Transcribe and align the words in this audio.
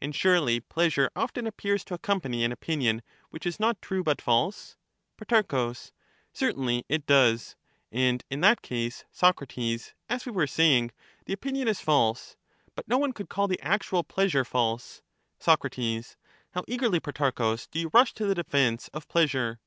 And 0.00 0.12
surely 0.12 0.58
pleasure 0.58 1.08
often 1.14 1.46
appears 1.46 1.84
to 1.84 1.94
accompany 1.94 2.42
an 2.42 2.50
opinion 2.50 3.00
which 3.30 3.46
is 3.46 3.60
not 3.60 3.80
true, 3.80 4.02
but 4.02 4.20
false? 4.20 4.76
Pro. 5.16 5.72
Certainly 6.32 6.84
it 6.88 7.06
does; 7.06 7.54
and 7.92 8.24
in 8.28 8.40
that 8.40 8.60
case, 8.60 9.04
Socrates, 9.12 9.94
as 10.08 10.26
we 10.26 10.30
38 10.30 10.34
were 10.34 10.46
saying, 10.48 10.90
the 11.26 11.32
opinion 11.32 11.68
is 11.68 11.80
false, 11.80 12.34
but 12.74 12.88
no 12.88 12.98
one 12.98 13.12
could 13.12 13.28
call 13.28 13.46
the 13.46 13.62
actual 13.62 14.02
pleasure 14.02 14.44
false. 14.44 15.00
Soc. 15.38 15.62
How 15.72 16.64
eagerly, 16.66 16.98
Protarchus, 16.98 17.68
do 17.70 17.78
you 17.78 17.88
rush 17.94 18.12
to 18.14 18.26
the 18.26 18.34
defence 18.34 18.88
of 18.92 19.06
pleasure! 19.06 19.60